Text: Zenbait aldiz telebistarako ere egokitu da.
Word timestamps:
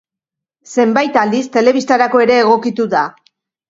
Zenbait 0.85 1.21
aldiz 1.25 1.43
telebistarako 1.59 2.27
ere 2.29 2.43
egokitu 2.49 2.93
da. 2.99 3.09